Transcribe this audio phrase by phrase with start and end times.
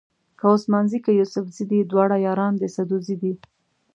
[0.39, 3.33] که عثمان زي که یوسفزي دي دواړه یاران د سدوزي دي.